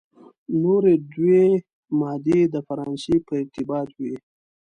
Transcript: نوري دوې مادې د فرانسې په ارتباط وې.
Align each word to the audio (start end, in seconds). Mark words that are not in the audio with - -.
نوري 0.61 0.95
دوې 1.13 1.45
مادې 1.99 2.39
د 2.53 2.55
فرانسې 2.67 3.15
په 3.27 3.33
ارتباط 3.41 3.89
وې. 3.99 4.15